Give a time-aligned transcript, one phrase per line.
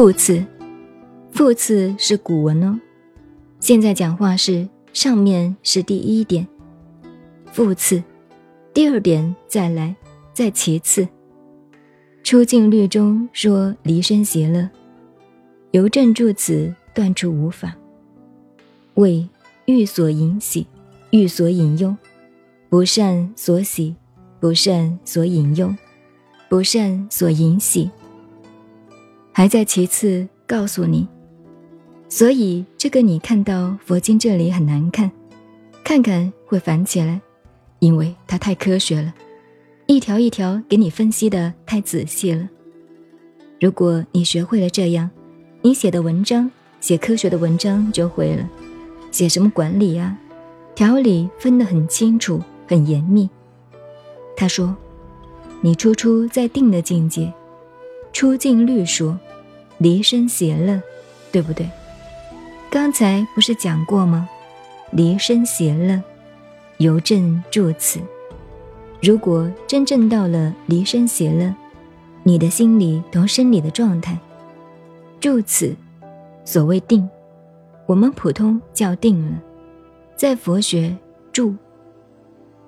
[0.00, 0.42] 副次，
[1.30, 2.80] 副次是古文哦。
[3.58, 6.48] 现在讲话是上面是第一点，
[7.52, 8.02] 副次，
[8.72, 9.94] 第二点再来，
[10.32, 11.06] 再其次。
[12.24, 14.70] 出镜律中说离身邪乐，
[15.72, 17.76] 由正注此断出无法。
[18.94, 19.28] 为
[19.66, 20.66] 欲所引喜，
[21.10, 21.94] 欲所引忧，
[22.70, 23.94] 不善所喜，
[24.40, 25.76] 不善所引忧，
[26.48, 27.90] 不善所引喜。
[29.40, 31.08] 还在其次告诉你，
[32.10, 35.10] 所以这个你看到佛经这里很难看，
[35.82, 37.18] 看看会烦起来，
[37.78, 39.14] 因为它太科学了。
[39.86, 42.46] 一条一条给你分析的太仔细了。
[43.58, 45.08] 如果你学会了这样，
[45.62, 48.46] 你写的文章，写科学的文章就会了。
[49.10, 50.18] 写什么管理啊？
[50.74, 53.26] 条理分得很清楚，很严密。
[54.36, 54.76] 他说
[55.62, 57.32] ：“你初初在定的境界，
[58.12, 59.18] 出境律说，
[59.80, 60.78] 离身邪乐，
[61.32, 61.66] 对不对？
[62.70, 64.28] 刚才不是讲过吗？
[64.92, 66.02] 离身邪乐，
[66.76, 67.98] 由正住此。”
[69.00, 71.54] 如果真正到了离身邪乐，
[72.22, 74.18] 你的心理同生理的状态，
[75.18, 75.74] 住此，
[76.44, 77.08] 所谓定，
[77.86, 79.40] 我们普通叫定了，
[80.14, 80.94] 在佛学
[81.32, 81.54] 住，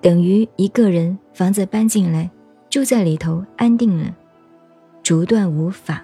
[0.00, 2.30] 等于一个人房子搬进来，
[2.70, 4.14] 住在里头安定了，
[5.02, 6.02] 逐断无法，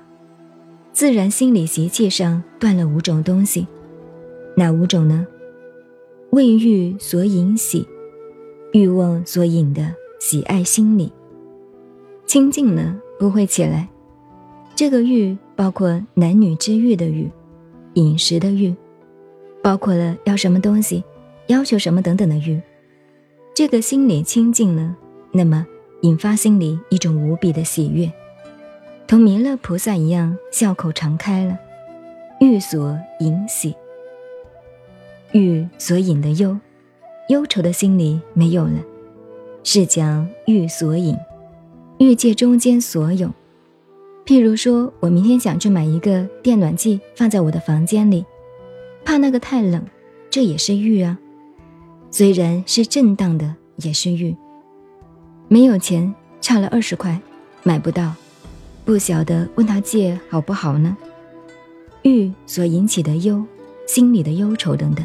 [0.98, 3.68] 自然心理习气上断了五种东西，
[4.56, 5.24] 哪五种呢？
[6.30, 7.86] 为欲所引喜，
[8.72, 9.94] 欲望所引的。
[10.18, 11.12] 喜爱心理
[12.27, 13.88] 清净了，不会起来。
[14.74, 17.30] 这个欲包括男女之欲的欲，
[17.94, 18.74] 饮食的欲，
[19.62, 21.05] 包括了要什么东西，
[21.46, 22.60] 要求什么等等的欲。
[23.55, 24.96] 这个心理清净了，
[25.30, 25.64] 那么
[26.00, 28.12] 引发心里一种无比的喜悦，
[29.08, 31.58] 同弥勒菩萨一样，笑口常开了。
[32.41, 33.74] 欲所引喜，
[35.33, 36.58] 欲所引的忧，
[37.30, 38.85] 忧愁的心理没有了。
[39.64, 41.17] 是讲欲所引，
[41.98, 43.30] 欲界中间所有。
[44.27, 48.27] 譬如说，我明天想去买一个电暖气，放在我的房间里，
[49.07, 49.83] 怕那个太冷，
[50.29, 51.18] 这也是欲啊。
[52.11, 54.36] 虽然是正当的，也是欲。
[55.48, 57.18] 没有钱，差了二十块，
[57.63, 58.13] 买不到，
[58.88, 60.96] 不晓得问他借好不好呢？
[62.04, 63.44] 欲所引起的忧，
[63.86, 65.04] 心里的忧愁等等，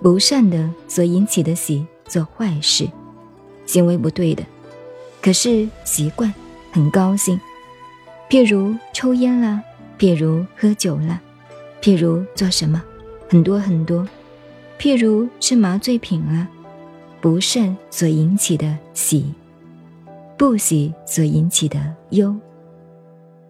[0.00, 1.84] 不善的所引起的喜。
[2.06, 2.88] 做坏事，
[3.66, 4.44] 行为不对的，
[5.20, 6.32] 可是习惯
[6.70, 7.40] 很高兴。
[8.30, 9.60] 譬如抽烟啦，
[9.98, 11.20] 譬如喝酒啦，
[11.80, 12.80] 譬如做什么，
[13.28, 14.06] 很多很多。
[14.78, 16.46] 譬如吃麻醉品啦，
[17.20, 19.34] 不慎所引起的喜，
[20.42, 22.36] 不喜所引起的忧。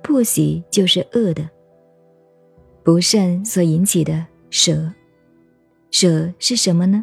[0.02, 1.48] 不喜就是恶的，
[2.82, 4.92] 不慎所引起的舍，
[5.90, 7.02] 舍是什么呢？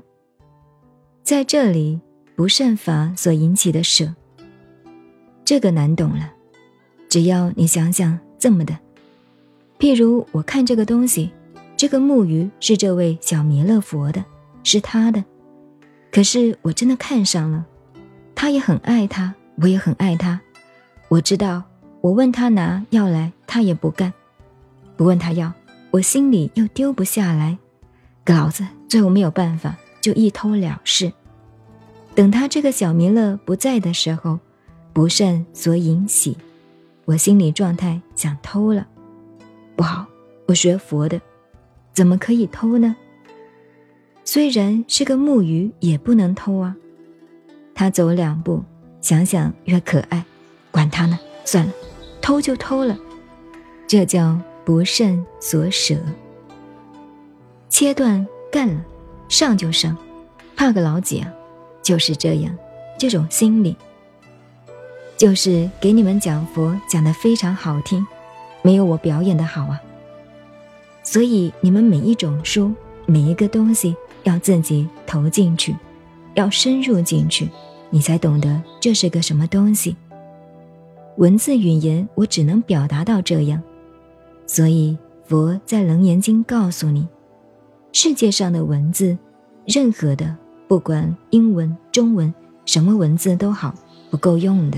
[1.23, 1.99] 在这里，
[2.35, 4.13] 不善法所引起的舍，
[5.43, 6.33] 这个难懂了。
[7.09, 8.77] 只要你想想这么的，
[9.79, 11.31] 譬如我看这个东西，
[11.75, 14.23] 这个木鱼是这位小弥勒佛的，
[14.63, 15.25] 是他的。
[16.11, 17.65] 可是我真的看上了，
[18.35, 20.39] 他也很爱他，我也很爱他。
[21.07, 21.63] 我知道，
[22.01, 24.11] 我问他拿要来，他也不干；
[24.95, 25.51] 不问他要，
[25.91, 27.57] 我心里又丢不下来。
[28.25, 31.11] 老子最后没有办法，就一偷了事。
[32.13, 34.39] 等他这个小弥勒不在的时候，
[34.93, 36.37] 不慎所引起，
[37.05, 38.85] 我心理状态想偷了，
[39.75, 40.05] 不好，
[40.47, 41.19] 我学佛的，
[41.91, 42.95] 怎么可以偷呢？
[44.23, 46.75] 虽然是个木鱼，也不能偷啊。
[47.73, 48.63] 他走两步，
[49.01, 50.23] 想想越可爱，
[50.71, 51.73] 管他呢，算了，
[52.21, 52.97] 偷就偷了，
[53.87, 55.97] 这叫不慎所舍。
[57.69, 58.81] 切断干了，
[59.27, 59.95] 上就上，
[60.55, 61.31] 怕个老几啊？
[61.81, 62.55] 就是这样，
[62.97, 63.75] 这种心理，
[65.17, 68.05] 就是给你们讲佛讲的非常好听，
[68.61, 69.81] 没有我表演的好啊。
[71.01, 72.71] 所以你们每一种书，
[73.05, 75.75] 每一个东西要自己投进去，
[76.35, 77.49] 要深入进去，
[77.89, 79.95] 你才懂得这是个什么东西。
[81.17, 83.61] 文字语言我只能表达到这样，
[84.45, 87.07] 所以佛在《楞严经》告诉你，
[87.91, 89.17] 世界上的文字，
[89.65, 90.35] 任何的。
[90.67, 92.31] 不管英文、中文，
[92.63, 93.73] 什么文字都好，
[94.11, 94.77] 不够用的。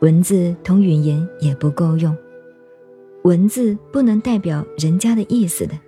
[0.00, 2.16] 文字同语言也不够用，
[3.22, 5.78] 文字不能代表人家的意思的。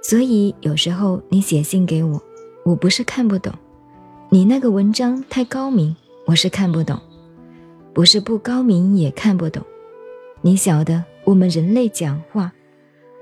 [0.00, 2.22] 所以有时候你写信给我，
[2.64, 3.52] 我不是看不懂，
[4.34, 5.94] 你那个文章太高明，
[6.24, 6.98] 我是看不懂，
[7.92, 9.62] 不是不高明也看不懂。
[10.40, 12.50] 你晓得，我们人类讲话，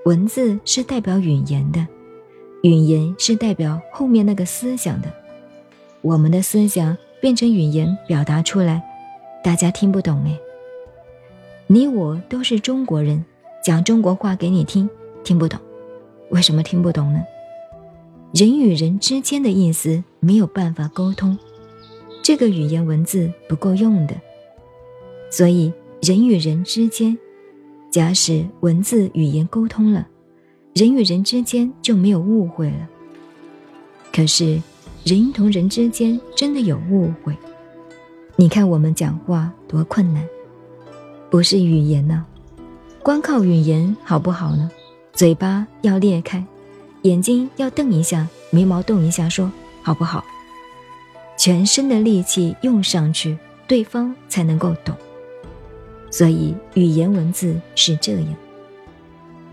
[0.04, 1.84] 文字是代表语言的，
[2.62, 5.12] 语言是代表后面那个思想的。
[6.00, 8.80] 我们的思想变成语言表达出来，
[9.42, 10.38] 大家听不懂哎。
[11.66, 13.24] 你我都是中国人，
[13.64, 14.88] 讲中国话给你听，
[15.24, 15.58] 听不懂。
[16.28, 17.20] 为什么听不懂呢？
[18.32, 21.36] 人与人之间的意思没有办法沟通，
[22.22, 24.14] 这个语言文字不够用的。
[25.30, 25.72] 所以
[26.02, 27.16] 人与人之间，
[27.90, 30.06] 假使文字语言沟通了，
[30.74, 32.88] 人与人之间就没有误会了。
[34.12, 34.60] 可是
[35.04, 37.34] 人同人之间真的有误会。
[38.36, 40.26] 你看我们讲话多困难。
[41.30, 42.26] 不是语言呢，
[43.02, 44.70] 光靠语言好不好呢？
[45.12, 46.44] 嘴巴要裂开，
[47.02, 49.50] 眼睛要瞪一下，眉毛动一下，说
[49.90, 50.24] 好不好？
[51.36, 54.94] 全身的力气用上去，对方才能够懂。
[56.12, 58.36] 所以语言文字是这样。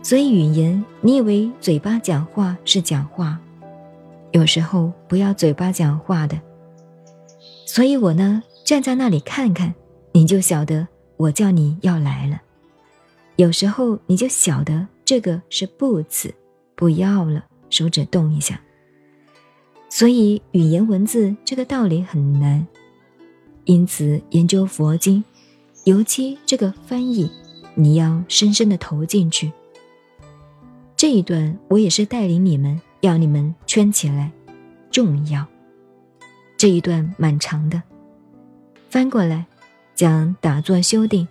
[0.03, 3.39] 所以语言，你以为嘴巴讲话是讲话，
[4.29, 6.39] 有时候不要嘴巴讲话的。
[7.65, 9.73] 所以我呢，站在那里看看，
[10.11, 10.87] 你就晓得。
[11.17, 12.39] 我叫你要来了，
[13.37, 16.31] 有时候你就晓得这个是不辞，
[16.75, 18.61] 不要了，手指动一下。
[19.89, 22.65] 所以语言文字这个道理很难，
[23.65, 25.23] 因此研究佛经，
[25.85, 27.29] 尤其这个翻译，
[27.75, 29.51] 你要深深的投进去。
[30.95, 34.31] 这一段我也是带领你们，要你们圈起来，
[34.91, 35.45] 重要。
[36.57, 37.81] 这一段蛮长的，
[38.89, 39.45] 翻过来。
[39.95, 41.27] 讲打坐修定，